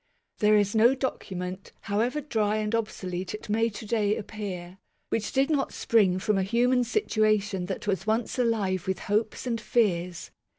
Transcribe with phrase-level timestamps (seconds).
[0.39, 5.51] There is no document, however dry and obsolete it may to day appear, which did
[5.51, 10.31] not spring from a human situation that was once alive with hopes and fears.